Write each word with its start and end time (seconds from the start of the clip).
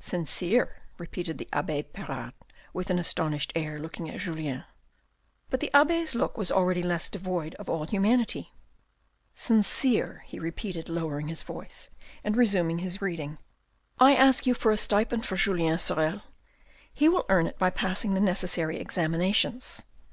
"Sincere," 0.00 0.82
repeated 0.98 1.38
the 1.38 1.48
abbe 1.52 1.84
Pirard 1.94 2.32
with 2.72 2.90
an 2.90 2.98
astonished 2.98 3.52
air, 3.54 3.78
looking 3.78 4.10
at 4.10 4.18
Julien. 4.18 4.64
But 5.50 5.60
the 5.60 5.70
abbe's 5.72 6.16
look 6.16 6.36
was 6.36 6.50
already 6.50 6.82
less 6.82 7.08
devoid 7.08 7.54
of 7.60 7.68
all 7.68 7.86
humanity." 7.86 8.50
Sincere," 9.46 10.24
he 10.26 10.40
repeated, 10.40 10.88
lowering 10.88 11.28
his 11.28 11.44
voice, 11.44 11.90
and 12.24 12.36
resuming 12.36 12.80
his 12.80 13.00
reading:—" 13.00 13.38
I 14.00 14.16
ask 14.16 14.46
you 14.48 14.54
for 14.54 14.72
a 14.72 14.76
stipend 14.76 15.24
for 15.24 15.36
Julien 15.36 15.78
Sorel. 15.78 16.22
He 16.92 17.08
will 17.08 17.24
earn 17.28 17.46
it 17.46 17.56
by 17.56 17.70
passing 17.70 18.14
the 18.14 18.20
necessary 18.20 18.78
examinations. 18.80 19.84